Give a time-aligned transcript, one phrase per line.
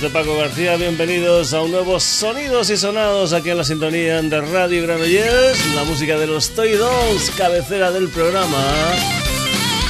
[0.00, 4.40] De Paco García, bienvenidos a un nuevo Sonidos y Sonados aquí en la sintonía de
[4.42, 8.62] Radio Granollers, la música de los Toy Dolls, cabecera del programa.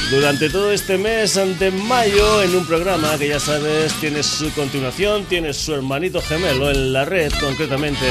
[0.09, 5.25] Durante todo este mes de mayo, en un programa que ya sabes tiene su continuación,
[5.25, 8.05] tiene su hermanito gemelo en la red concretamente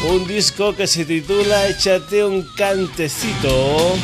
[0.08, 3.94] un disco que se titula Échate un cantecito,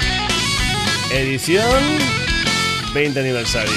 [1.14, 1.82] edición
[2.92, 3.72] 20 aniversario.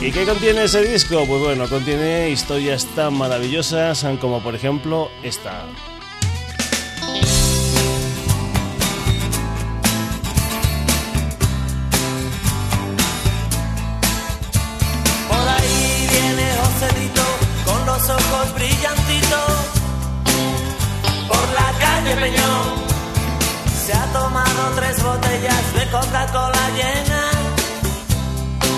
[0.00, 1.26] ¿Y qué contiene ese disco?
[1.26, 5.64] Pues bueno, contiene historias tan maravillosas como por ejemplo esta.
[24.74, 27.30] Tres botellas de Coca-Cola llena.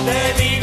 [0.05, 0.58] De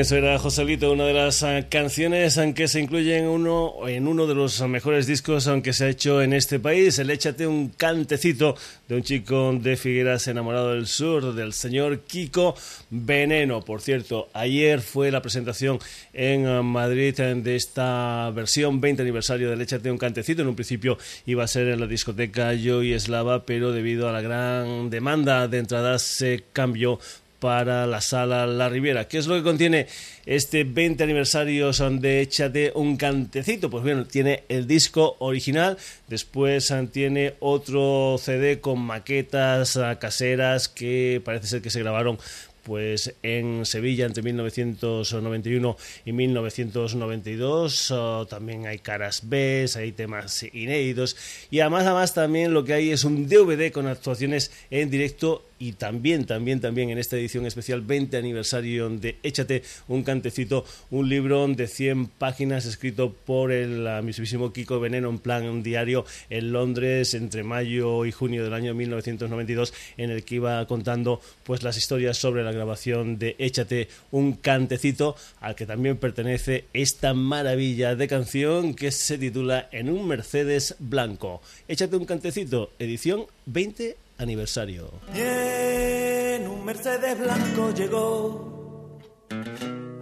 [0.00, 4.34] eso era Joselito, una de las ah, canciones que se incluyen uno, en uno de
[4.34, 6.98] los mejores discos que se ha hecho en este país.
[6.98, 8.56] El Échate un cantecito
[8.88, 12.54] de un chico de Figueras enamorado del sur, del señor Kiko
[12.88, 13.62] Veneno.
[13.62, 15.78] Por cierto, ayer fue la presentación
[16.14, 20.40] en ah, Madrid de esta versión 20 aniversario del Échate un cantecito.
[20.40, 24.12] En un principio iba a ser en la discoteca Yo y Eslava, pero debido a
[24.12, 26.98] la gran demanda de entradas se cambió
[27.40, 29.08] para la sala La Riviera.
[29.08, 29.86] ¿Qué es lo que contiene
[30.26, 33.70] este 20 aniversario de Échate un cantecito?
[33.70, 41.20] Pues bien, tiene el disco original, después tiene otro CD con maquetas ah, caseras que
[41.24, 42.18] parece ser que se grabaron
[42.62, 47.94] pues en Sevilla entre 1991 y 1992
[48.28, 51.16] también hay caras B, hay temas inéditos
[51.50, 55.72] y además además también lo que hay es un DVD con actuaciones en directo y
[55.72, 61.46] también, también, también en esta edición especial 20 aniversario de Échate un cantecito, un libro
[61.46, 67.44] de 100 páginas escrito por el mismísimo Kiko Veneno en plan diario en Londres entre
[67.44, 72.42] mayo y junio del año 1992 en el que iba contando pues las historias sobre
[72.42, 78.90] la grabación de Échate un cantecito al que también pertenece esta maravilla de canción que
[78.90, 81.42] se titula En un Mercedes blanco.
[81.68, 84.90] Échate un cantecito, edición 20 aniversario.
[85.14, 88.98] en un Mercedes blanco llegó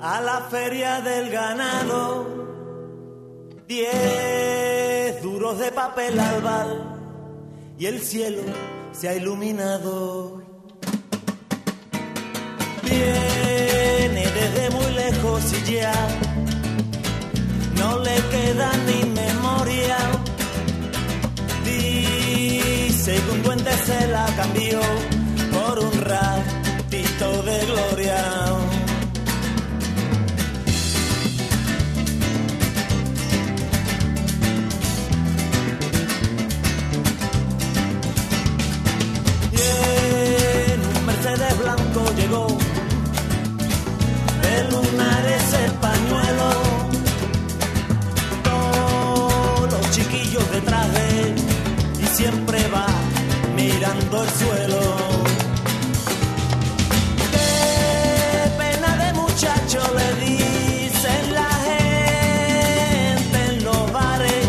[0.00, 2.36] a la feria del ganado.
[3.66, 6.96] Diez duros de papel albal
[7.78, 8.42] y el cielo
[8.92, 10.42] se ha iluminado.
[12.82, 16.08] Viene desde muy lejos y ya
[17.76, 18.97] no le queda ni
[23.08, 24.80] según duende se la cambió
[25.50, 28.22] por un ratito de gloria.
[39.52, 42.46] Y en un Mercedes blanco llegó
[44.42, 46.50] de lunares el pañuelo.
[48.44, 51.34] Todos los chiquillos detrás de
[52.02, 52.97] y siempre va
[53.96, 54.80] el suelo.
[57.32, 64.46] Qué pena de muchacho le dicen la gente en los bares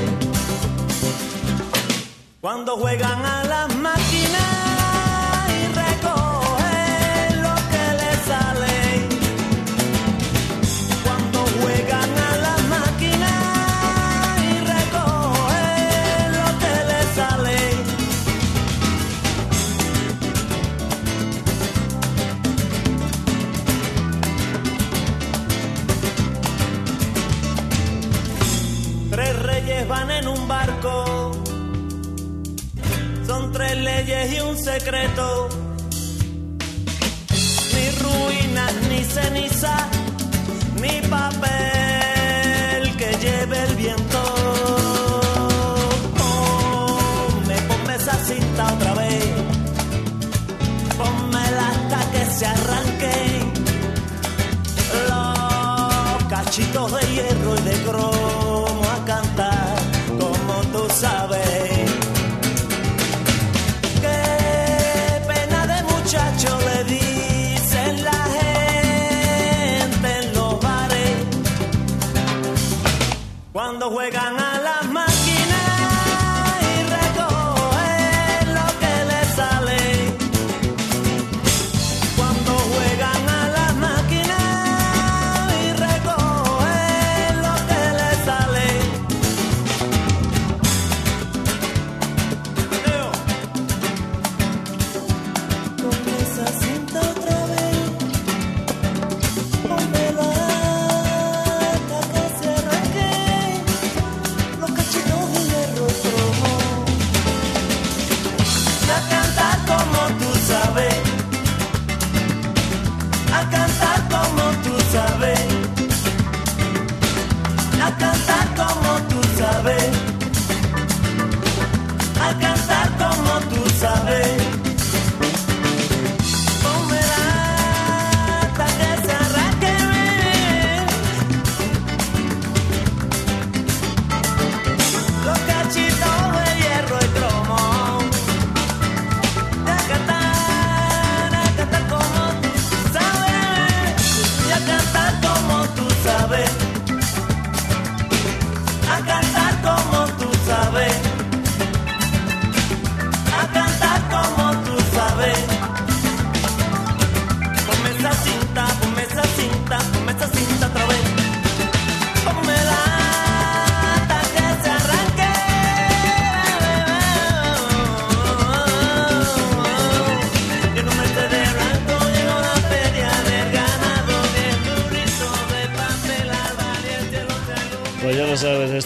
[2.41, 3.43] cuando juegan a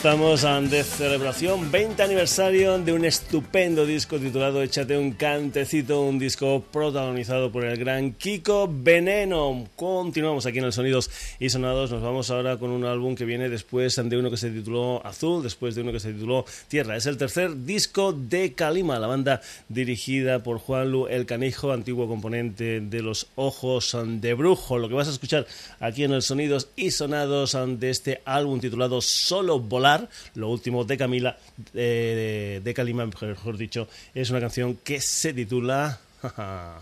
[0.03, 6.62] estamos de celebración 20 aniversario de un estupendo disco titulado Échate un cantecito, un disco
[6.74, 9.65] protagonizado por el gran Kiko Veneno.
[9.77, 13.48] Continuamos aquí en el Sonidos y Sonados, nos vamos ahora con un álbum que viene
[13.48, 16.98] después de uno que se tituló Azul, después de uno que se tituló Tierra.
[16.98, 22.81] Es el tercer disco de Kalima, la banda dirigida por Juanlu El Canijo, antiguo componente
[22.81, 24.79] de Los Ojos de Brujo.
[24.79, 25.48] Lo que vas a escuchar
[25.79, 29.93] aquí en el Sonidos y Sonados de este álbum titulado Solo Volar,
[30.36, 31.38] lo último de Camila,
[31.74, 36.00] de, de Kalima, mejor dicho, es una canción que se titula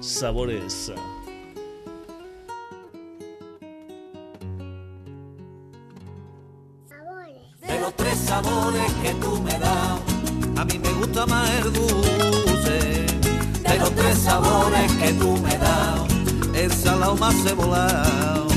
[0.00, 0.92] Sabores.
[7.60, 10.00] De los tres sabores que tú me das,
[10.56, 13.06] a mí me gusta más el dulce.
[13.62, 16.00] De los tres sabores que tú me das,
[16.54, 18.49] el salado más cebolado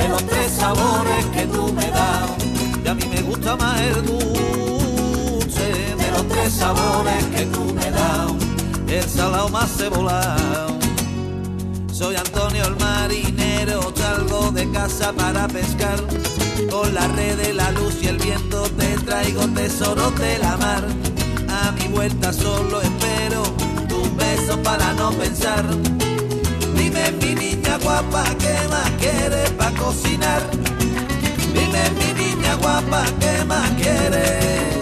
[0.00, 2.30] de los tres sabores que tú me das.
[2.84, 5.68] Y a mí me gusta más el dulce
[6.02, 8.32] de los tres sabores que tú me das.
[8.88, 10.78] El salado más cebolado.
[11.92, 16.00] Soy Antonio el marinero, salgo de casa para pescar.
[16.70, 20.84] Con la red de la luz y el viento te traigo tesoros de la mar.
[21.48, 23.42] A mi vuelta solo espero
[23.88, 25.64] tus besos para no pensar
[26.90, 30.42] Dime mi niña guapa, ¿qué más quieres para cocinar?
[31.54, 34.74] Dime mi niña guapa, ¿qué más quieres?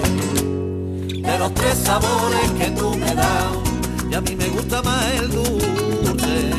[1.22, 3.52] De los tres sabores que tú me das,
[4.10, 6.50] y a mí me gusta más el dulce.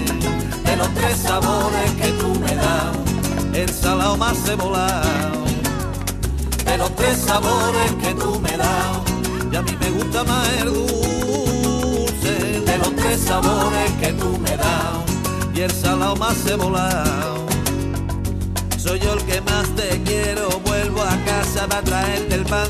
[0.66, 2.96] De los tres sabores que tú me das,
[3.52, 5.46] el salado más cebolado.
[6.64, 9.02] De los tres sabores que tú me das,
[9.52, 12.34] y a mí me gusta más el dulce.
[12.68, 15.09] De los tres sabores que tú me das
[15.60, 17.46] y el salado más cebolado.
[18.78, 22.70] Soy yo el que más te quiero, vuelvo a casa para traerte el pan.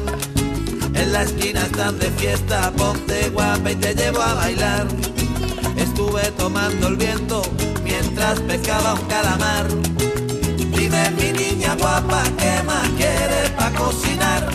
[0.96, 4.88] En la esquina están de fiesta, ponte guapa y te llevo a bailar.
[5.78, 7.44] Estuve tomando el viento
[7.84, 9.68] mientras pescaba un calamar.
[10.76, 14.50] Dime mi niña guapa, ¿qué más quieres para cocinar?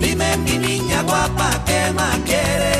[0.00, 2.75] Dime mi niña guapa, ¿qué más quieres?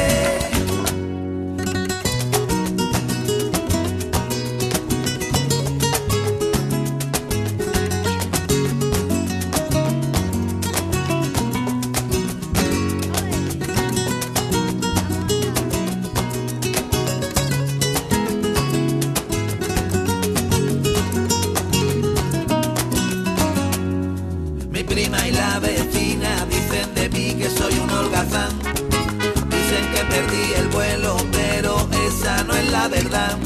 [32.89, 33.37] Verdad.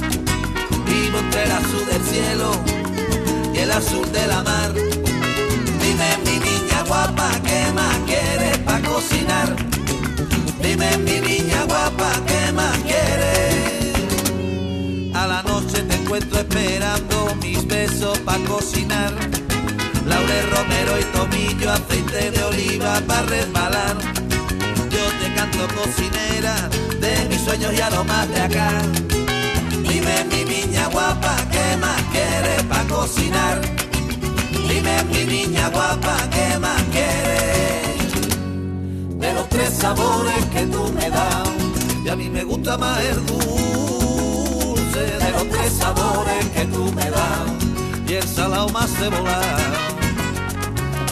[0.87, 2.51] Vivo entre el azul del cielo
[3.55, 4.73] y el azul de la mar.
[4.75, 9.57] Dime mi niña guapa, ¿qué más quieres para cocinar?
[10.63, 13.95] Dime mi niña guapa, ¿qué más quieres?
[15.15, 19.13] A la noche te encuentro esperando mis besos para cocinar.
[20.07, 23.80] Laurel Romero y tomillo, aceite de oliva para resbalar.
[25.69, 26.69] Cocinera
[27.01, 28.71] de mis sueños y aromas de acá.
[29.71, 33.61] Dime mi niña guapa, ¿qué más quieres para cocinar?
[34.69, 38.13] Dime mi niña guapa, ¿qué más quieres?
[39.19, 41.49] De los tres sabores que tú me das,
[42.05, 45.01] y a mí me gusta más el dulce.
[45.25, 47.51] De los tres sabores que tú me das,
[48.09, 49.59] y el salado más cebolado.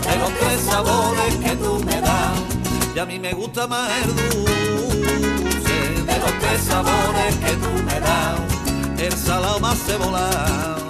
[0.04, 2.57] De los tres sabores que tú me das,
[2.98, 5.72] y a mí me gusta más el dulce.
[6.04, 8.40] De los tres sabores que tú me das
[9.00, 10.88] el salado más cebolado.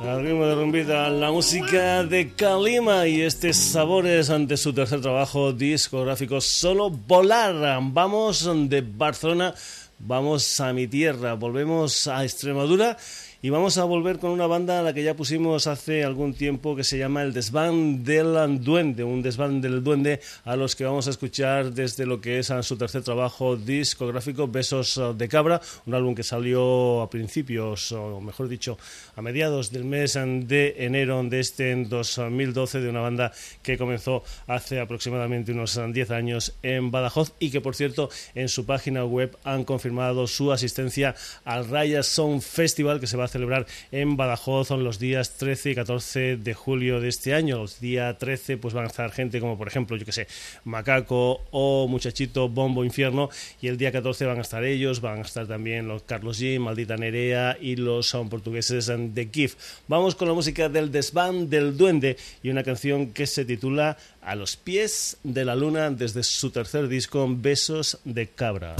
[0.00, 6.40] Al ritmo de la música de Kalima y este Sabores ante su tercer trabajo discográfico
[6.40, 7.80] Solo Volar.
[7.82, 9.54] Vamos de Barcelona,
[9.98, 12.96] vamos a mi tierra, volvemos a Extremadura
[13.44, 16.76] y vamos a volver con una banda a la que ya pusimos hace algún tiempo
[16.76, 21.08] que se llama El Desván del Duende, un desván del Duende a los que vamos
[21.08, 26.14] a escuchar desde lo que es su tercer trabajo discográfico, Besos de Cabra, un álbum
[26.14, 28.78] que salió a principios, o mejor dicho,
[29.16, 34.22] a mediados del mes de enero de este en 2012 de una banda que comenzó
[34.46, 39.36] hace aproximadamente unos 10 años en Badajoz y que por cierto en su página web
[39.42, 44.68] han confirmado su asistencia al Raya Sound Festival que se va a celebrar en Badajoz
[44.68, 47.58] son los días 13 y 14 de julio de este año.
[47.58, 50.26] Los días 13 pues van a estar gente como por ejemplo, yo que sé,
[50.64, 55.22] Macaco o Muchachito Bombo Infierno y el día 14 van a estar ellos, van a
[55.22, 59.54] estar también los Carlos G, Maldita Nerea y los son portugueses de Kif.
[59.88, 64.34] Vamos con la música del desván del duende y una canción que se titula A
[64.34, 68.76] los pies de la luna desde su tercer disco Besos de Cabra.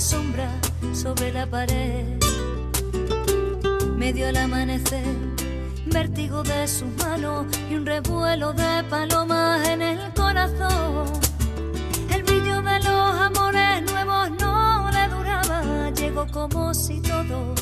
[0.00, 0.48] Sombra
[0.94, 2.18] sobre la pared.
[3.96, 5.04] Medio el amanecer,
[5.86, 11.06] vértigo de sus manos y un revuelo de palomas en el corazón.
[12.10, 17.54] El brillo de los amores nuevos no le duraba, llegó como si todo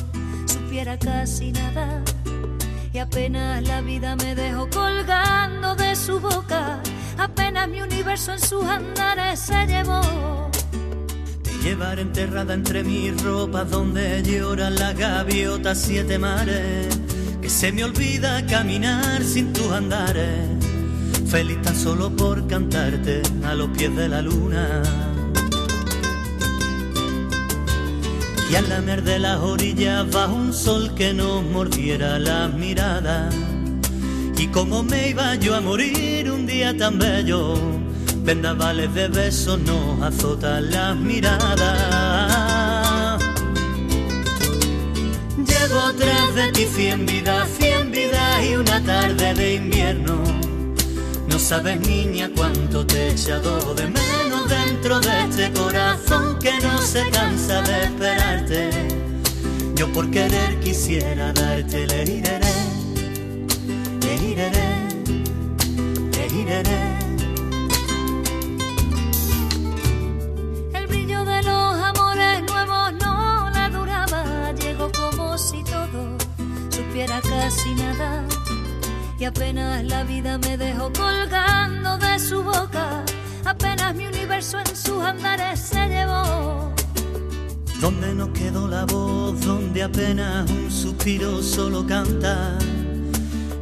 [0.45, 2.01] supiera casi nada.
[2.93, 6.81] Y apenas la vida me dejó colgando de su boca,
[7.17, 10.50] apenas mi universo en sus andares se llevó
[11.61, 16.87] Llevar enterrada entre mis ropas donde lloran las gaviotas siete mares.
[17.39, 20.47] Que se me olvida caminar sin tus andares.
[21.27, 24.81] Feliz tan solo por cantarte a los pies de la luna.
[28.49, 33.35] Y al lamer de las orillas bajo un sol que nos mordiera las miradas.
[34.35, 37.80] Y como me iba yo a morir un día tan bello
[38.23, 41.61] vendavales de besos nos azotan las miradas.
[45.37, 50.21] Llevo tras de ti cien vidas, cien vidas y una tarde de invierno.
[51.27, 56.77] No sabes, niña, cuánto te he echado de menos dentro de este corazón que no
[56.79, 58.69] se cansa de esperarte.
[59.75, 62.39] Yo por querer quisiera darte le iré,
[64.01, 64.51] le iré,
[66.11, 66.90] le iré.
[77.75, 78.25] Nada
[79.19, 83.03] y apenas la vida me dejó colgando de su boca,
[83.45, 86.73] apenas mi universo en sus andares se llevó.
[87.79, 92.57] Donde no quedó la voz, donde apenas un suspiro solo canta,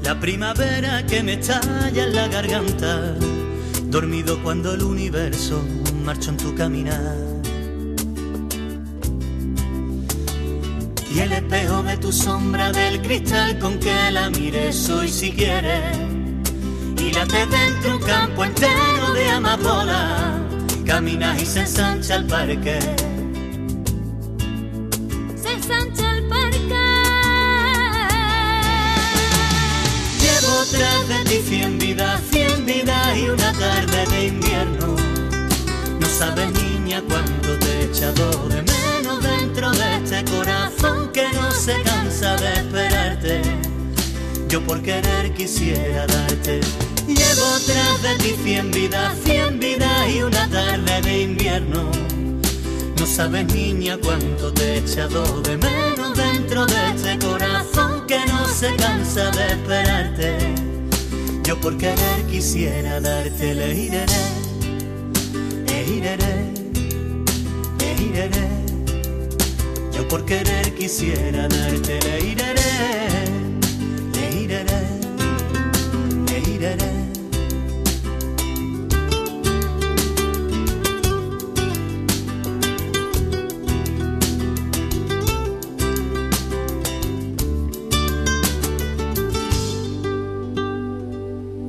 [0.02, 3.15] la primavera que me estalla en la garganta,
[3.86, 5.62] dormido cuando el universo
[6.06, 7.28] marchó en tu caminar.
[11.12, 15.98] Y el espejo de tu sombra del cristal con que la mires hoy si quieres.
[16.98, 20.39] Y late dentro un campo entero de amapola,
[20.86, 22.80] caminas y se ensancha el parque.
[25.36, 26.60] Se ensancha el parque.
[30.22, 34.95] Llevo tras de ti cien vidas, cien vidas y una tarde de invierno.
[36.00, 38.68] No sabes niña cuánto te he echado de menos
[41.60, 43.41] se cansa de esperarte.
[44.48, 46.62] Yo por querer quisiera darte.
[47.06, 51.91] Llevo tras de ti cien vidas, cien vidas y una tarde de invierno.
[52.98, 58.45] No sabes, niña, cuánto te he echado de menos dentro de este corazón que no
[58.48, 60.38] se cansa de esperarte.
[61.43, 64.06] Yo por querer quisiera darte, le iré,
[65.67, 66.38] le iré,
[70.10, 72.50] por querer quisiera darte le iré,
[74.15, 74.63] le iré,
[76.28, 76.76] le iré.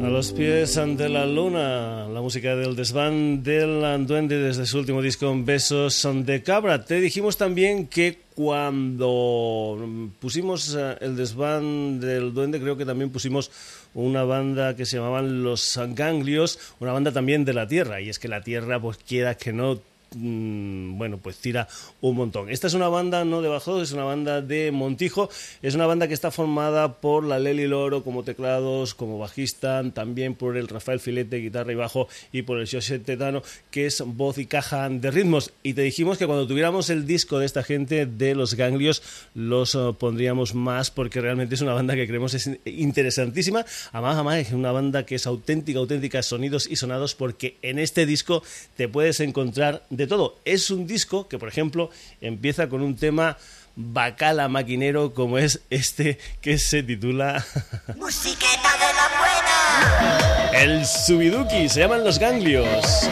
[0.02, 5.00] A los pies ante la luna, la música del desván del duende desde su último
[5.00, 6.84] disco Besos de Cabra.
[6.84, 9.78] Te dijimos también que cuando
[10.20, 13.50] pusimos eh, el desván del duende, creo que también pusimos
[13.94, 18.02] una banda que se llamaban Los Ganglios, una banda también de la Tierra.
[18.02, 19.80] Y es que la Tierra, pues quiera que no,
[20.14, 21.68] mm, bueno, pues tira
[22.00, 22.50] un montón.
[22.50, 25.30] Esta es una banda no de Bajo, es una banda de Montijo,
[25.62, 30.34] es una banda que está formada por la Leli Loro como teclados, como bajista, también
[30.34, 34.38] por el Rafael Filete, guitarra y bajo, y por el José Tetano, que es voz
[34.38, 35.52] y caja de ritmos.
[35.62, 39.02] Y te dijimos que cuando tuviéramos el disco de esta gente de los ganglios,
[39.34, 43.64] los eh, pondríamos más porque realmente es una banda que creemos es interesantísima.
[43.92, 48.06] Además, además es una banda que es auténtica, auténtica, sonidos y sonados porque en este
[48.06, 48.42] disco
[48.76, 50.38] te puedes encontrar todo.
[50.44, 53.36] Es un disco que, por ejemplo, empieza con un tema
[53.76, 57.44] bacala maquinero como es este que se titula
[57.96, 60.62] Musiqueta de la buena.
[60.62, 63.08] El Subiduki, se llaman los ganglios.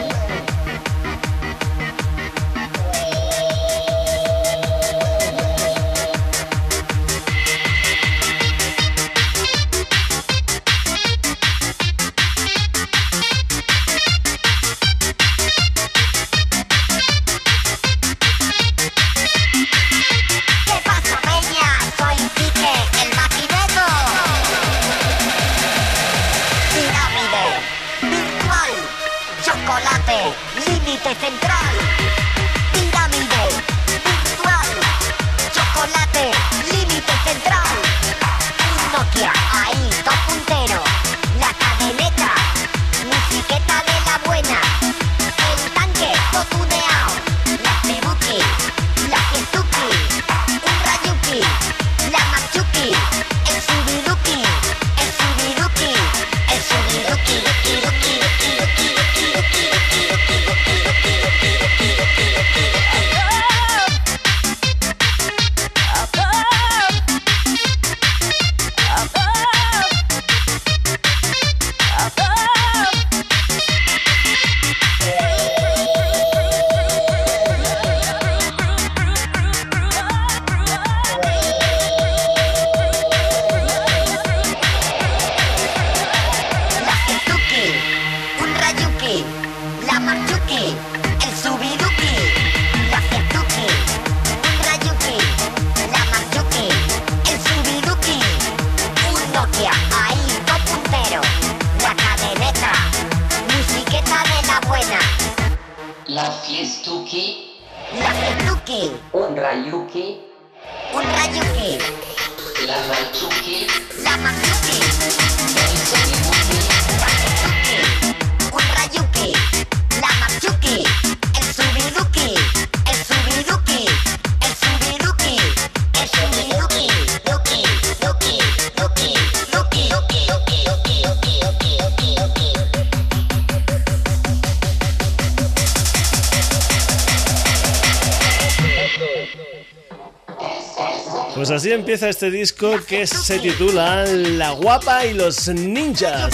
[141.79, 146.33] Empieza este disco que se titula La guapa y los ninjas.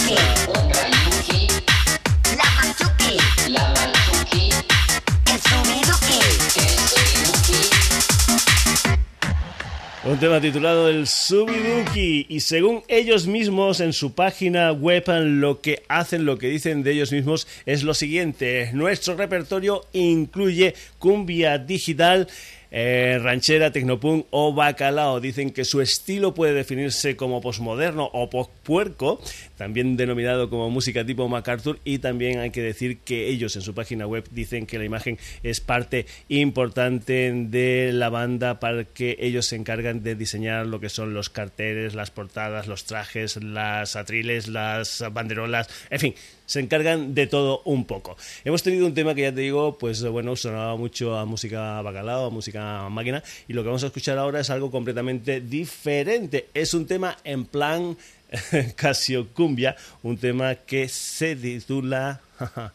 [10.05, 15.81] Un tema titulado El Subiduki y según ellos mismos en su página web lo que
[15.87, 18.69] hacen, lo que dicen de ellos mismos es lo siguiente.
[18.73, 22.27] Nuestro repertorio incluye cumbia digital,
[22.71, 25.19] eh, ranchera, tecnopunk o bacalao.
[25.19, 29.21] Dicen que su estilo puede definirse como posmoderno o postpuerco,
[29.57, 33.73] también denominado como música tipo MacArthur y también hay que decir que ellos en su
[33.73, 39.45] página web dicen que la imagen es parte importante de la banda para que ellos
[39.45, 44.47] se encargan de diseñar lo que son los carteles, las portadas, los trajes, las atriles,
[44.47, 46.15] las banderolas, en fin,
[46.45, 48.17] se encargan de todo un poco.
[48.43, 52.25] Hemos tenido un tema que ya te digo, pues bueno, sonaba mucho a música bacalao,
[52.25, 56.47] a música máquina, y lo que vamos a escuchar ahora es algo completamente diferente.
[56.53, 57.97] Es un tema en plan
[58.75, 62.21] Casio Cumbia, un tema que se titula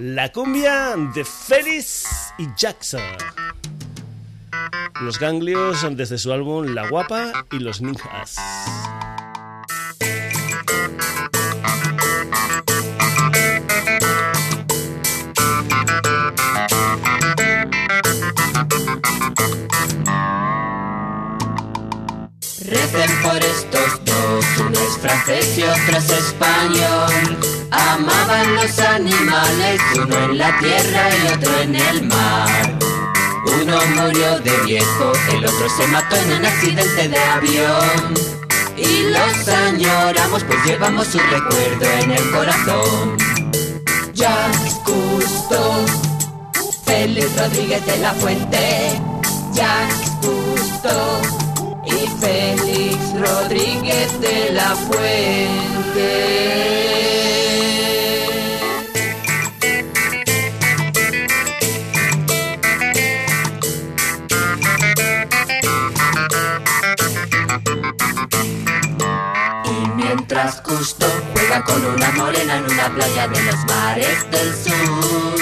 [0.00, 3.02] La cumbia de Félix y Jackson.
[5.00, 8.36] Los ganglios desde su álbum La Guapa y los Ninjas.
[23.44, 27.38] Estos dos, uno es francés y otro es español.
[27.70, 32.78] Amaban los animales, uno en la tierra y otro en el mar.
[33.60, 38.14] Uno murió de viejo, el otro se mató en un accidente de avión.
[38.76, 43.16] Y los añoramos, pues llevamos su recuerdo en el corazón.
[44.14, 44.50] Ya
[44.84, 45.86] Cousteau
[46.84, 49.00] Félix Rodríguez de la Fuente,
[49.52, 51.47] Jack Justo
[52.02, 56.38] y Félix Rodríguez de la Fuente.
[69.96, 75.38] mientras Justo juega con una morena en una playa de los mares del sur.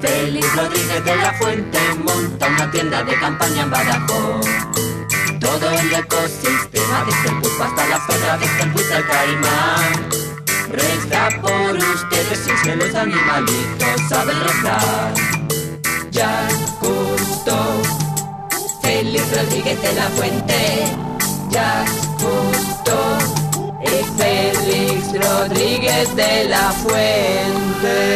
[0.00, 4.46] Félix Rodríguez de la Fuente monta una tienda de campaña en Badajoz.
[5.40, 10.08] Todo el ecosistema, desde el pulpo hasta la perra, desde el al caimán.
[10.70, 15.14] Resta por ustedes es que los animalitos saben rezar.
[16.10, 16.48] Ya
[16.80, 17.82] Justo,
[18.82, 20.86] Félix Rodríguez de la Fuente,
[21.50, 21.84] ya
[22.18, 22.68] Justo.
[24.18, 28.08] Félix Rodríguez de la Fuente.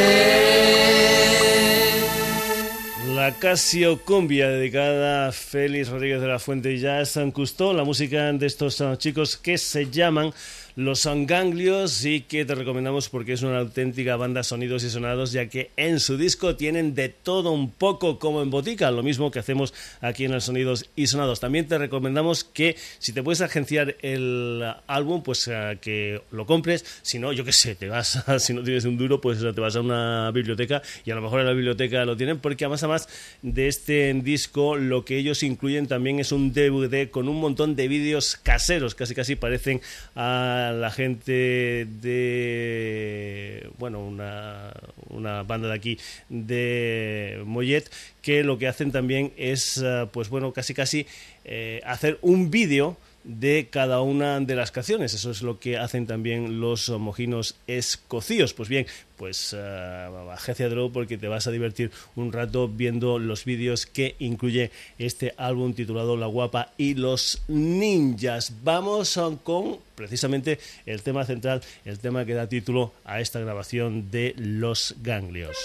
[3.30, 8.32] Casio Cumbia dedicada a Félix Rodríguez de la Fuente y ya San Custó, la música
[8.32, 10.32] de estos ah, chicos que se llaman
[10.76, 15.46] los Ganglios y que te recomendamos porque es una auténtica banda sonidos y sonados ya
[15.46, 19.38] que en su disco tienen de todo un poco como en botica, lo mismo que
[19.38, 21.40] hacemos aquí en el Sonidos y Sonados.
[21.40, 26.84] También te recomendamos que si te puedes agenciar el álbum, pues eh, que lo compres,
[27.02, 29.76] si no, yo qué sé, te vas, si no tienes un duro, pues te vas
[29.76, 33.08] a una biblioteca y a lo mejor en la biblioteca lo tienen porque además, además
[33.42, 37.88] de este disco lo que ellos incluyen también es un DVD con un montón de
[37.88, 39.80] vídeos caseros, casi casi parecen
[40.14, 44.72] a la gente de, bueno, una,
[45.08, 45.98] una banda de aquí
[46.28, 51.06] de Mollet, que lo que hacen también es, eh, pues bueno, casi casi
[51.44, 55.14] eh, hacer un vídeo de cada una de las canciones.
[55.14, 58.54] Eso es lo que hacen también los mojinos escocíos.
[58.54, 63.44] Pues bien, pues uh, agencia Draw porque te vas a divertir un rato viendo los
[63.44, 68.52] vídeos que incluye este álbum titulado La Guapa y los Ninjas.
[68.64, 74.34] Vamos con precisamente el tema central, el tema que da título a esta grabación de
[74.36, 75.56] Los Ganglios.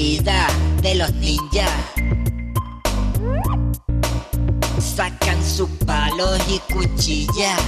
[0.00, 1.70] De los ninjas.
[4.78, 7.60] Sacan sus palos y cuchillas.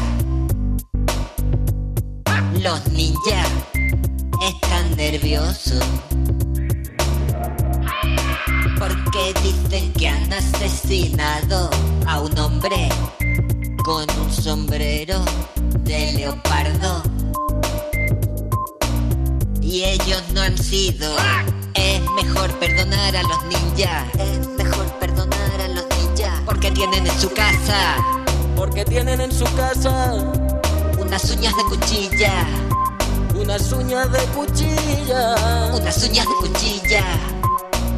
[2.63, 3.49] Los ninjas
[4.49, 5.85] están nerviosos.
[8.79, 11.69] Porque dicen que han asesinado
[12.07, 12.89] a un hombre
[13.85, 15.23] con un sombrero
[15.81, 17.03] de leopardo
[19.61, 21.15] y ellos no han sido.
[21.75, 24.15] Es mejor perdonar a los ninjas.
[24.19, 26.41] Es mejor perdonar a los ninjas.
[26.45, 27.97] Porque tienen en su casa.
[28.57, 30.15] Porque tienen en su casa.
[30.99, 32.47] Unas uñas de cuchilla.
[33.35, 35.35] Unas uñas de cuchilla.
[35.75, 37.05] Unas uñas de cuchilla.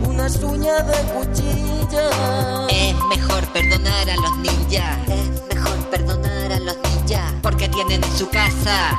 [0.07, 2.67] Unas uñas de cuchilla.
[2.69, 5.09] Es mejor perdonar a los ninjas.
[5.09, 7.33] Es mejor perdonar a los ninjas.
[7.43, 8.99] Porque tienen en su casa.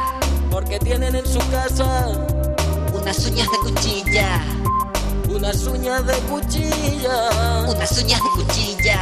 [0.49, 2.34] Porque tienen en su casa
[3.05, 4.41] unas uñas de cuchilla.
[5.29, 7.67] Unas uñas de cuchilla.
[7.67, 8.99] Unas uñas de cuchilla.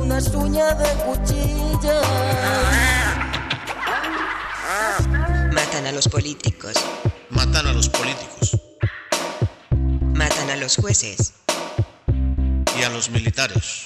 [0.00, 2.00] Unas uñas de cuchilla.
[5.52, 6.72] Matan a los políticos.
[7.28, 8.58] Matan a los políticos.
[10.14, 11.34] Matan a los jueces.
[12.78, 13.82] Y a los militares.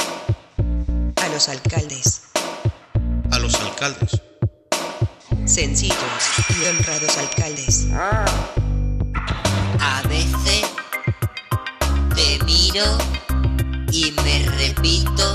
[1.16, 2.22] A los alcaldes.
[3.32, 4.22] A los alcaldes.
[5.44, 7.88] Sencillos y honrados alcaldes.
[9.80, 10.64] A veces
[12.14, 12.84] te miro
[13.90, 15.34] y me repito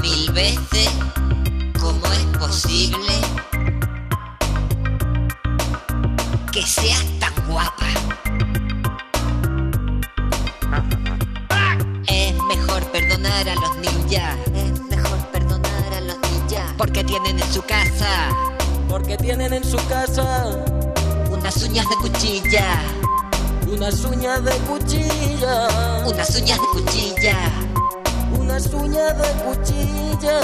[0.00, 0.88] mil veces
[1.80, 3.12] cómo es posible
[6.52, 7.86] que seas tan guapa.
[12.06, 14.36] Es mejor perdonar a los ninjas.
[14.54, 16.72] Es mejor perdonar a los ninjas.
[16.76, 18.28] Porque tienen en su casa.
[18.88, 20.81] Porque tienen en su casa
[21.42, 22.66] unas uñas de cuchilla.
[23.66, 25.66] unas uñas de cuchilla,
[26.06, 27.36] unas uñas de cuchilla,
[28.38, 30.38] unas uñas de cuchilla.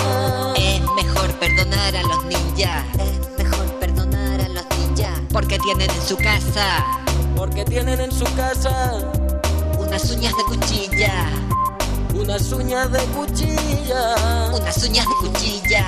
[0.57, 6.03] Es mejor perdonar a los ninjas, es mejor perdonar a los ninjas, porque tienen en
[6.03, 6.85] su casa,
[7.37, 8.99] porque tienen en su casa.
[9.79, 11.27] Unas uñas de cuchilla,
[12.13, 15.85] unas uñas de cuchilla, unas uñas de cuchilla,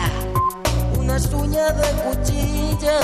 [0.96, 3.00] unas uñas de cuchilla.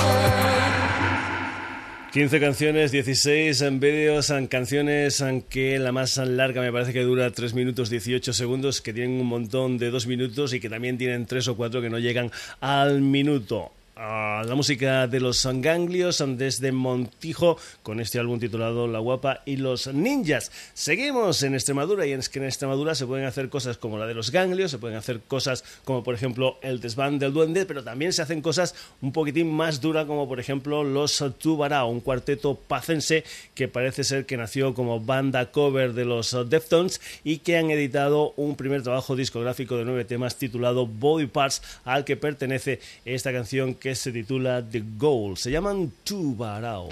[2.17, 7.31] 15 canciones, 16 en vídeos, en canciones aunque la más larga me parece que dura
[7.31, 11.27] 3 minutos 18 segundos, que tienen un montón de 2 minutos y que también tienen
[11.27, 12.31] 3 o 4 que no llegan
[12.63, 19.41] al minuto la música de los ganglios desde Montijo con este álbum titulado La Guapa
[19.47, 20.53] y los Ninjas.
[20.75, 24.13] Seguimos en Extremadura y es que en Extremadura se pueden hacer cosas como la de
[24.13, 28.13] los ganglios, se pueden hacer cosas como por ejemplo el desván del duende, pero también
[28.13, 33.25] se hacen cosas un poquitín más duras como por ejemplo los Tubará, un cuarteto pacense
[33.55, 38.35] que parece ser que nació como banda cover de los Deftones y que han editado
[38.37, 43.75] un primer trabajo discográfico de nueve temas titulado Body Parts al que pertenece esta canción
[43.87, 45.37] que se titula The Goal.
[45.37, 46.89] Se llaman Tubarao.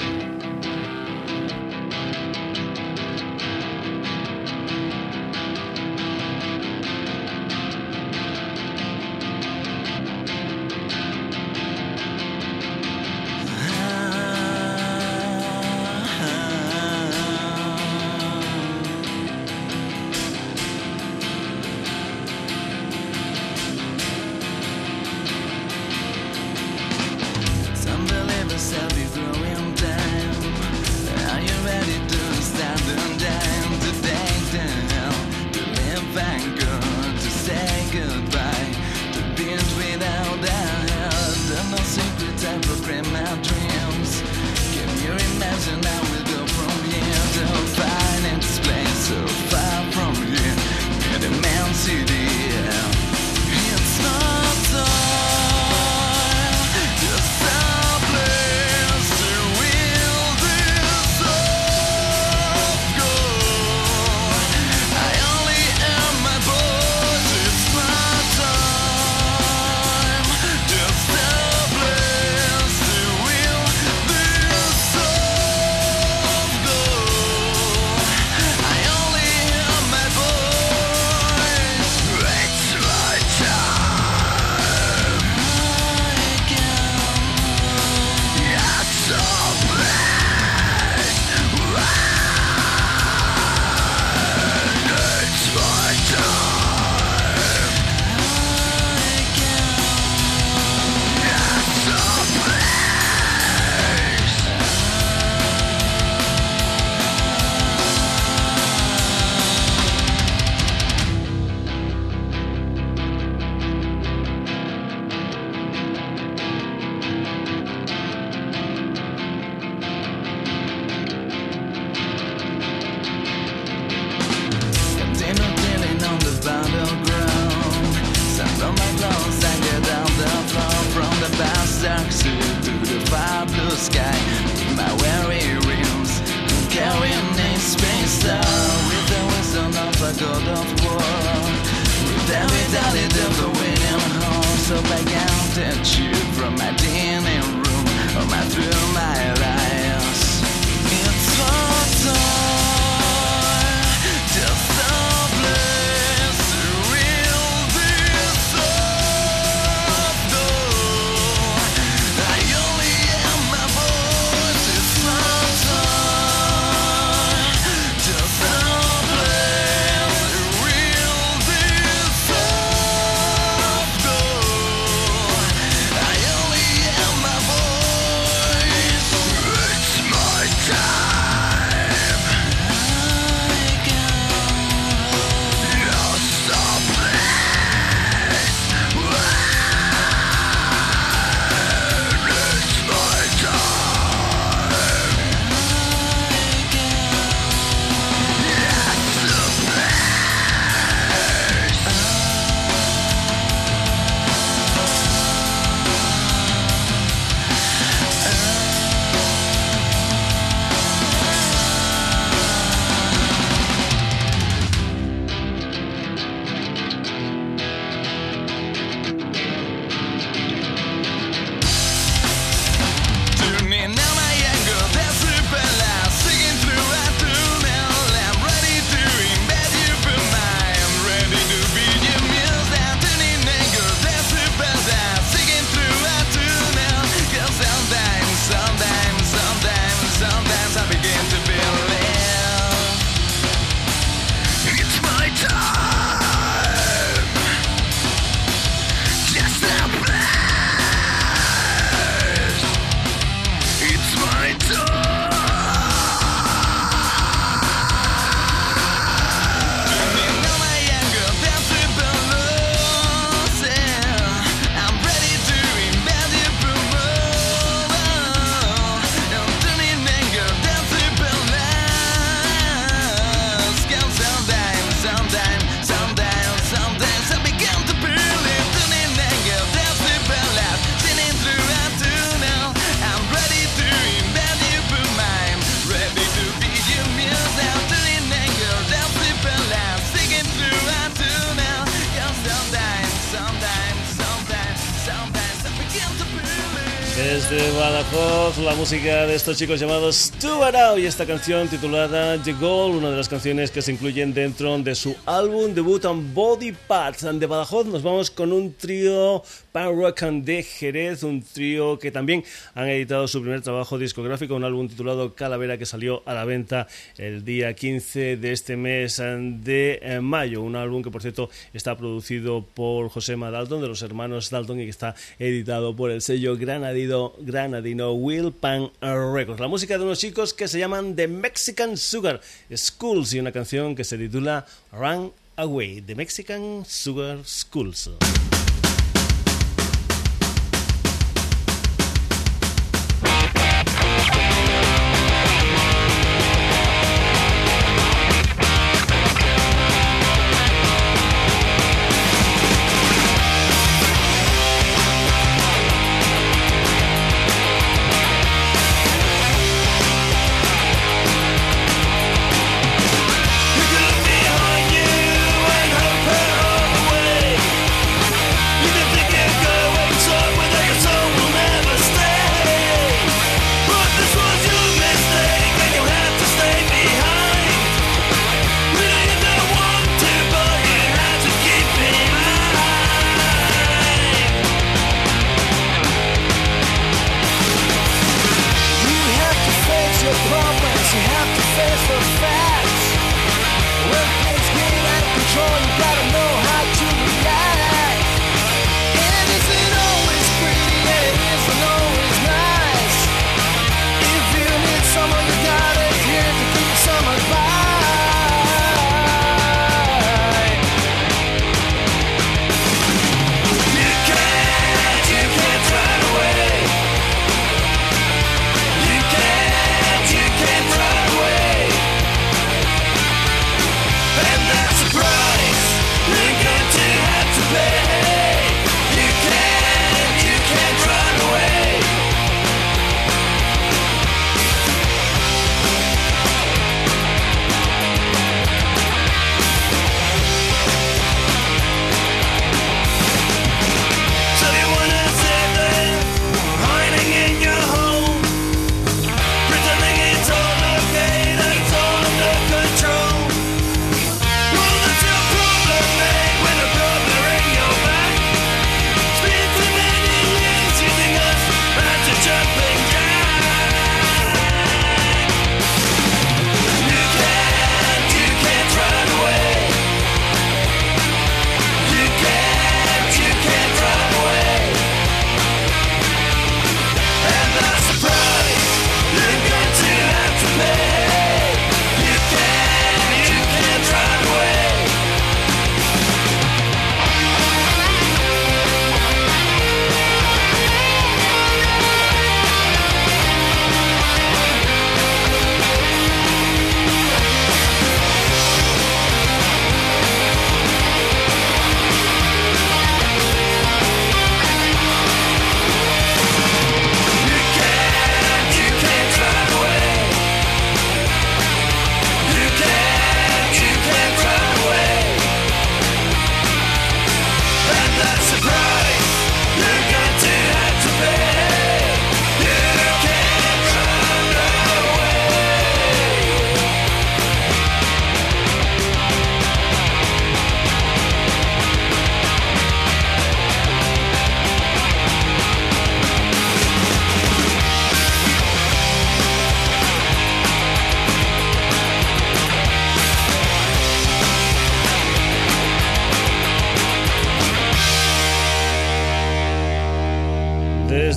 [297.17, 302.97] Desde Badajoz, la música de estos chicos llamados Tubarao y esta canción titulada The Goal,
[302.97, 307.25] una de las canciones que se incluyen dentro de su álbum debut en Body Parts.
[307.39, 312.45] De Badajoz nos vamos con un trío Pan Rock de Jerez, un trío que también
[312.75, 316.87] han editado su primer trabajo discográfico, un álbum titulado Calavera que salió a la venta
[317.19, 320.63] el día 15 de este mes de eh, mayo.
[320.63, 324.85] Un álbum que, por cierto, está producido por José Dalton, de los hermanos Dalton, y
[324.85, 327.04] que está editado por el sello granadino,
[327.39, 329.61] granadino Will Pan Records.
[329.61, 332.41] La música de unos chicos que se llaman The Mexican Sugar
[332.75, 338.11] Schools y una canción que se titula Run Away, The Mexican Sugar Schools.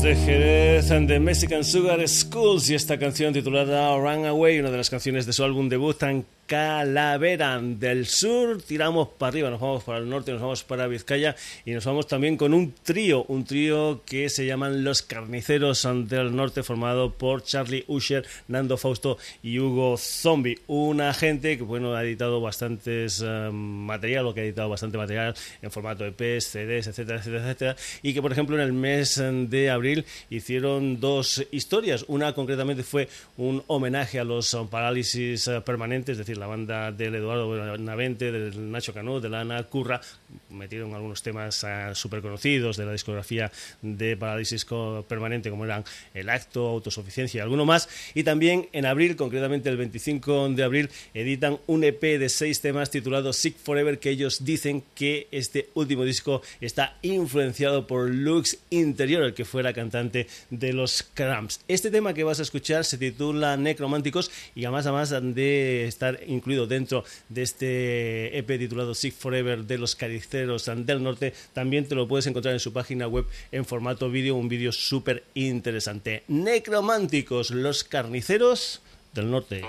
[0.07, 5.43] De Mexican Sugar Schools y esta canción titulada Runaway, una de las canciones de su
[5.43, 10.39] álbum debut tan Calavera del sur, tiramos para arriba, nos vamos para el norte, nos
[10.39, 11.35] vamos para Vizcaya
[11.65, 16.33] y nos vamos también con un trío, un trío que se llaman Los Carniceros del
[16.33, 22.03] Norte, formado por Charlie Usher, Nando Fausto y Hugo Zombie, una gente que bueno ha
[22.05, 27.19] editado bastantes eh, material, o que ha editado bastante material en formato EPs, CDs, etcétera,
[27.19, 32.31] etcétera, etcétera, y que por ejemplo en el mes de abril hicieron dos historias, una
[32.33, 37.77] concretamente fue un homenaje a los parálisis eh, permanentes, es decir, la banda del Eduardo
[37.77, 40.01] Navente, del Nacho Canú, de la Ana Curra,
[40.49, 44.65] metieron algunos temas uh, súper conocidos de la discografía de Parálisis
[45.07, 45.83] Permanente, como eran
[46.13, 47.89] El Acto, Autosuficiencia y alguno más.
[48.13, 52.89] Y también en abril, concretamente el 25 de abril, editan un EP de seis temas
[52.89, 59.23] titulado Sick Forever, que ellos dicen que este último disco está influenciado por Lux Interior,
[59.23, 61.61] el que fuera cantante de los Cramps.
[61.67, 66.67] Este tema que vas a escuchar se titula Necrománticos y además, además de estar incluido
[66.67, 72.07] dentro de este EP titulado Sick Forever de los Cariceros del Norte, también te lo
[72.07, 76.23] puedes encontrar en su página web en formato vídeo, un vídeo súper interesante.
[76.27, 78.81] Necrománticos, los carniceros
[79.13, 79.63] del norte.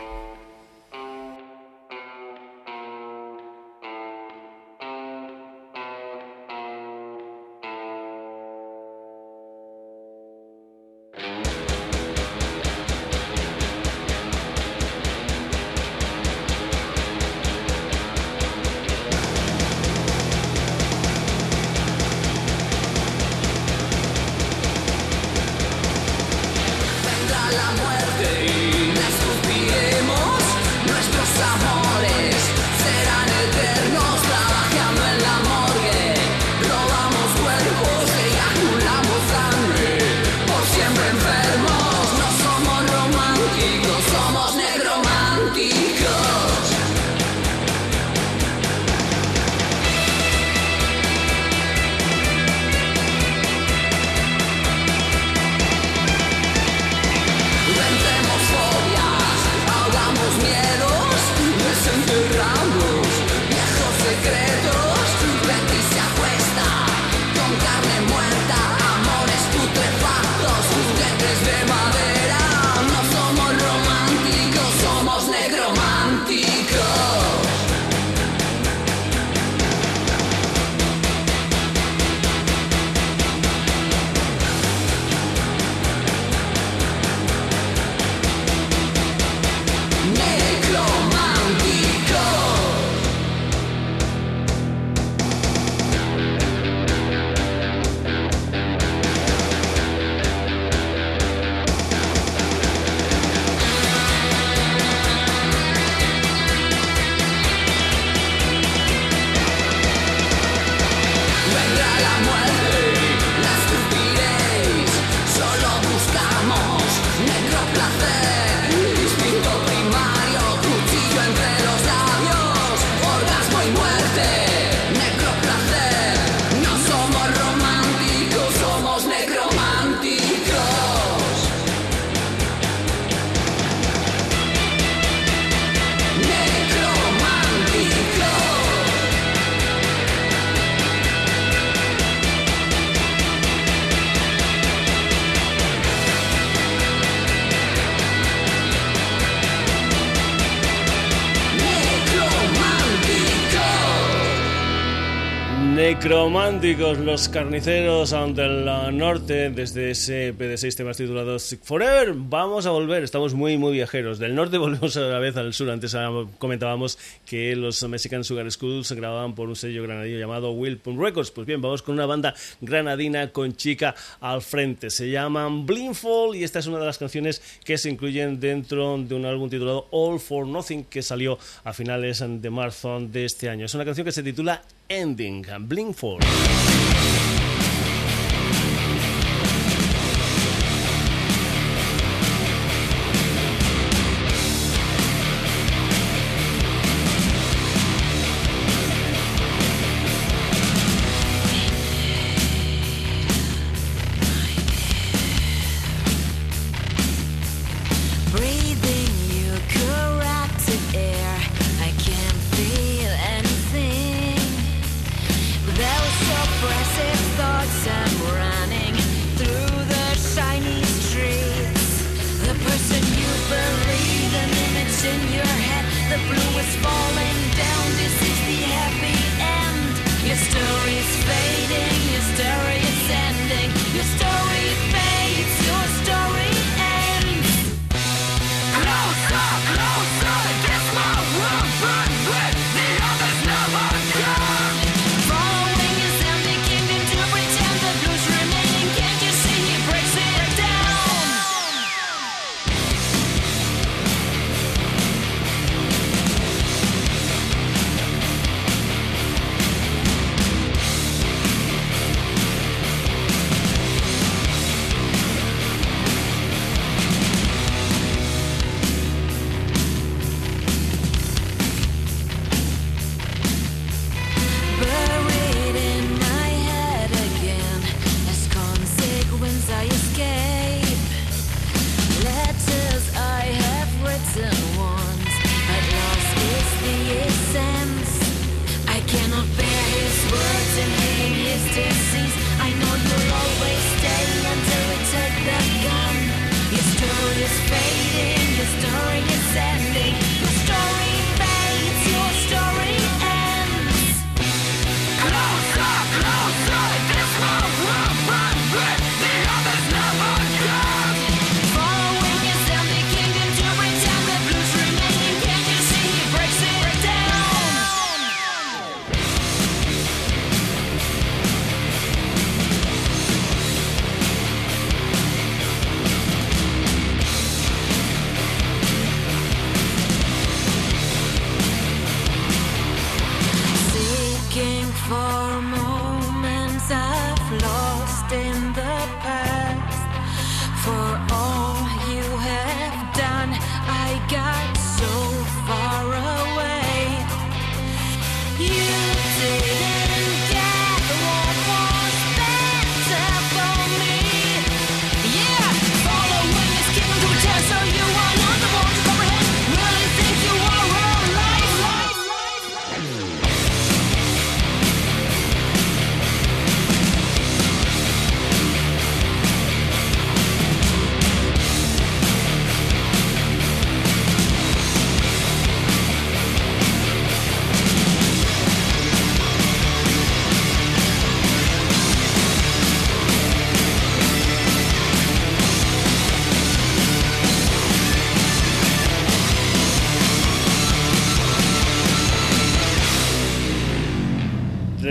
[155.94, 158.66] Románticos, los carniceros del
[158.96, 162.12] norte, desde ese PD6 temas titulado Sick Forever.
[162.14, 164.18] Vamos a volver, estamos muy, muy viajeros.
[164.18, 165.70] Del norte volvemos a la vez al sur.
[165.70, 165.96] Antes
[166.38, 171.30] comentábamos que los Mexican Sugar Schools grababan por un sello granadino llamado Will Records.
[171.30, 174.90] Pues bien, vamos con una banda granadina con chica al frente.
[174.90, 179.14] Se llaman Blindfall y esta es una de las canciones que se incluyen dentro de
[179.14, 183.64] un álbum titulado All for Nothing que salió a finales de marzo de este año.
[183.64, 187.37] Es una canción que se titula Ending, Blink 4.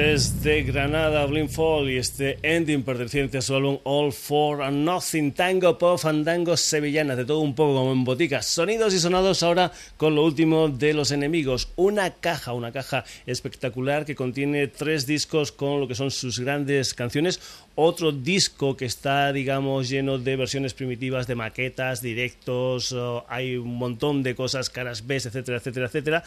[0.08, 5.78] De Granada, Blind Fall y este ending perteneciente a su álbum All for Nothing, tango,
[5.78, 10.16] pop, fandango, sevillana, de todo un poco como en boticas, sonidos y sonados ahora con
[10.16, 15.82] lo último de los enemigos, una caja, una caja espectacular que contiene tres discos con
[15.82, 17.42] lo que son sus grandes canciones,
[17.76, 22.96] otro disco que está, digamos, lleno de versiones primitivas, de maquetas, directos,
[23.28, 26.24] hay un montón de cosas, caras B, etcétera, etcétera, etcétera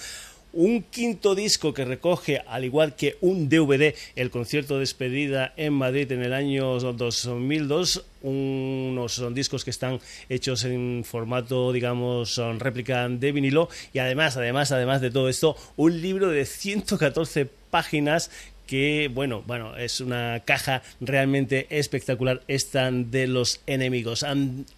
[0.53, 5.73] un quinto disco que recoge, al igual que un DVD, el concierto de despedida en
[5.73, 13.33] Madrid en el año 2002, unos discos que están hechos en formato, digamos, réplica de
[13.33, 13.69] vinilo.
[13.93, 18.31] Y además, además, además de todo esto, un libro de 114 páginas
[18.67, 22.41] que bueno, bueno, es una caja realmente espectacular.
[22.47, 24.25] Esta de los enemigos.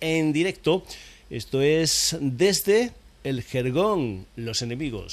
[0.01, 0.85] En directo,
[1.29, 2.93] esto es desde
[3.25, 5.13] el jergón, los enemigos.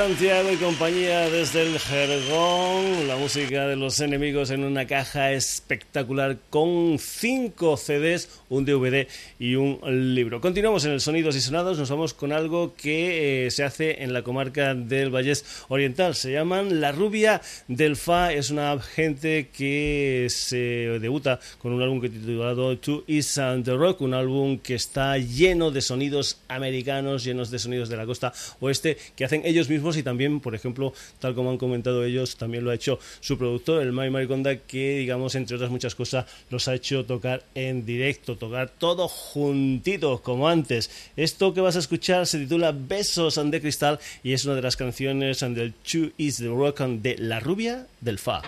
[0.00, 6.38] Santiago y compañía desde el Jergón, la música de los enemigos en una caja espectacular
[6.48, 9.06] con cinco CDs, un DVD
[9.38, 9.78] y un
[10.14, 10.40] libro.
[10.40, 14.14] Continuamos en el Sonidos y Sonados, nos vamos con algo que eh, se hace en
[14.14, 16.14] la comarca del Vallés Oriental.
[16.14, 20.56] Se llaman La Rubia del Fa, es una gente que se
[20.98, 25.70] debuta con un álbum titulado To Is and the Rock, un álbum que está lleno
[25.70, 30.02] de sonidos americanos, llenos de sonidos de la costa oeste que hacen ellos mismos y
[30.02, 33.92] también, por ejemplo, tal como han comentado ellos, también lo ha hecho su productor, el
[33.92, 38.70] Mai Mariconda, que digamos, entre otras muchas cosas, los ha hecho tocar en directo, tocar
[38.70, 40.90] todo juntitos como antes.
[41.16, 44.76] Esto que vas a escuchar se titula Besos de Cristal y es una de las
[44.76, 48.42] canciones del Chu Is the Rock de La Rubia del Fa.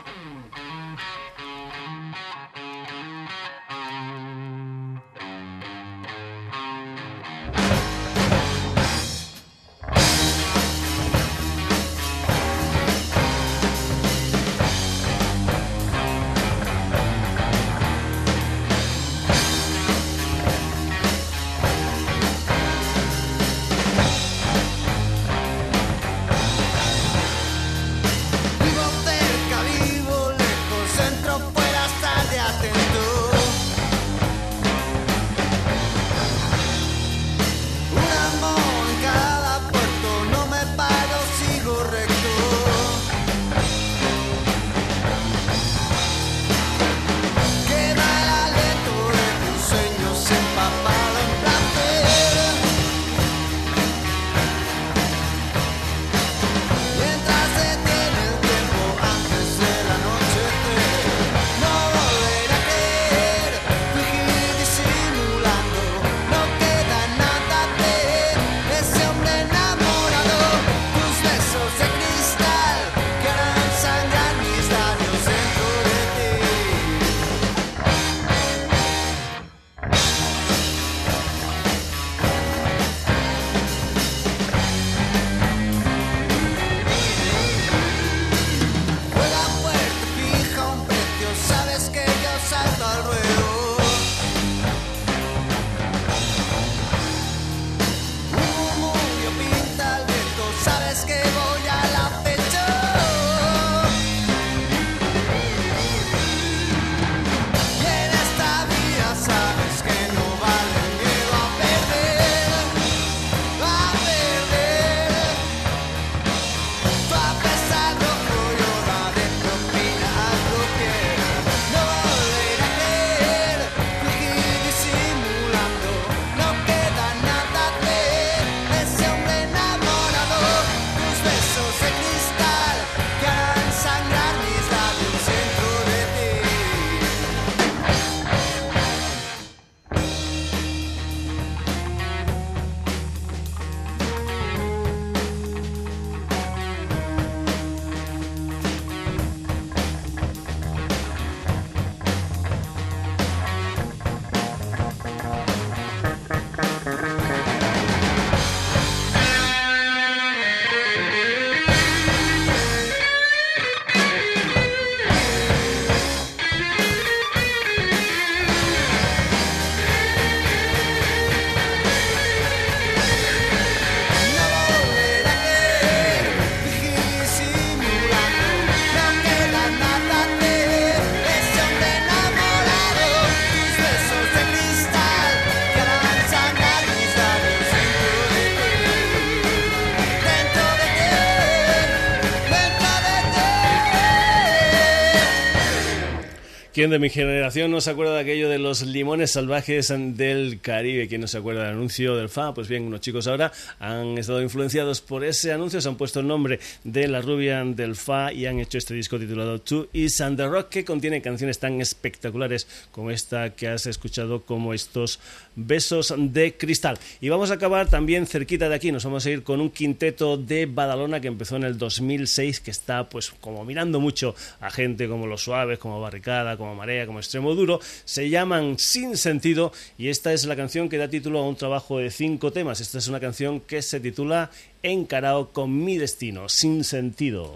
[196.83, 201.07] ¿Quién de mi generación no se acuerda de aquello de los limones salvajes del Caribe?
[201.07, 202.55] ¿Quién no se acuerda del anuncio del FA?
[202.55, 206.27] Pues bien, unos chicos ahora han estado influenciados por ese anuncio, se han puesto el
[206.27, 210.37] nombre de la rubia del FA y han hecho este disco titulado Two Is and
[210.37, 215.21] the Rock que contiene canciones tan espectaculares como esta que has escuchado como estos
[215.55, 216.99] besos de cristal.
[217.21, 220.37] Y vamos a acabar también cerquita de aquí, nos vamos a ir con un quinteto
[220.37, 225.07] de Badalona que empezó en el 2006 que está pues como mirando mucho a gente
[225.07, 230.09] como Los Suaves, como Barricada, como Marea, como Extremo Duro, se llaman Sin Sentido y
[230.09, 232.81] esta es la canción que da título a un trabajo de cinco temas.
[232.81, 234.51] Esta es una canción que se titula
[234.83, 237.55] Encarado con mi destino, Sin Sentido.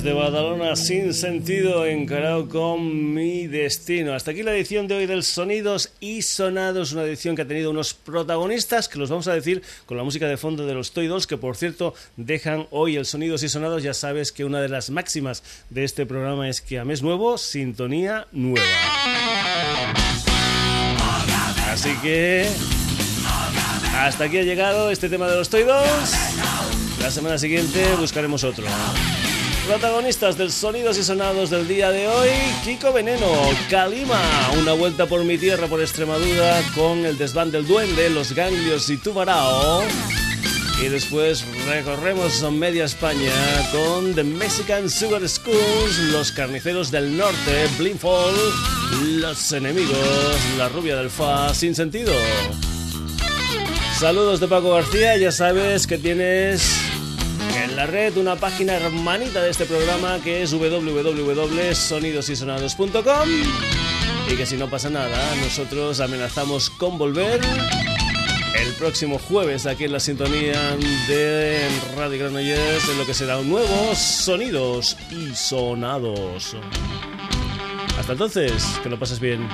[0.00, 4.14] De Badalona sin sentido encarado con mi destino.
[4.14, 7.70] Hasta aquí la edición de hoy del Sonidos y Sonados, una edición que ha tenido
[7.70, 11.08] unos protagonistas que los vamos a decir con la música de fondo de los Toy
[11.08, 13.82] Dolls, que por cierto dejan hoy el Sonidos y Sonados.
[13.82, 17.36] Ya sabes que una de las máximas de este programa es que a mes nuevo,
[17.36, 18.64] sintonía nueva.
[21.70, 22.46] Así que
[23.94, 26.14] hasta aquí ha llegado este tema de los Toy Dolls.
[26.98, 28.64] La semana siguiente buscaremos otro.
[29.66, 32.28] Protagonistas del Sonidos y Sonados del día de hoy,
[32.64, 33.26] Kiko Veneno,
[33.70, 34.20] Kalima,
[34.60, 38.96] una vuelta por mi tierra, por Extremadura, con el desván del duende, los ganglios y
[38.96, 39.84] Tubarao.
[40.84, 43.32] Y después recorremos media España
[43.70, 48.34] con The Mexican Sugar Schools, Los Carniceros del Norte, Blindfall,
[49.20, 49.96] Los Enemigos,
[50.58, 52.12] La Rubia del Fa, Sin Sentido.
[53.98, 56.91] Saludos de Paco García, ya sabes que tienes
[57.76, 63.28] la red una página hermanita de este programa que es www.sonidosysonados.com
[64.30, 67.40] y que si no pasa nada, nosotros amenazamos con volver
[68.54, 70.76] el próximo jueves aquí en la sintonía
[71.08, 76.56] de Radio Granollers en lo que será un nuevo Sonidos y Sonados.
[77.98, 79.46] Hasta entonces, que lo pases bien.